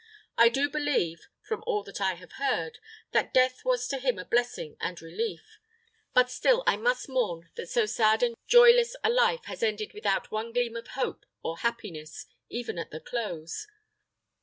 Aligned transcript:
I 0.35 0.49
do 0.49 0.67
believe, 0.67 1.27
from 1.43 1.63
all 1.67 1.83
that 1.83 2.01
I 2.01 2.15
have 2.15 2.31
heard, 2.31 2.79
that 3.11 3.35
death 3.35 3.63
was 3.63 3.87
to 3.89 3.99
him 3.99 4.17
a 4.17 4.25
blessing 4.25 4.75
and 4.79 4.99
relief; 4.99 5.59
but 6.15 6.31
still 6.31 6.63
I 6.65 6.75
must 6.75 7.07
mourn 7.07 7.51
that 7.53 7.69
so 7.69 7.85
sad 7.85 8.23
and 8.23 8.35
joyless 8.47 8.95
a 9.03 9.11
life 9.11 9.45
has 9.45 9.61
ended 9.61 9.93
without 9.93 10.31
one 10.31 10.53
gleam 10.53 10.75
of 10.75 10.87
hope 10.87 11.27
or 11.43 11.59
happiness, 11.59 12.25
even 12.49 12.79
at 12.79 12.89
the 12.89 12.99
close. 12.99 13.67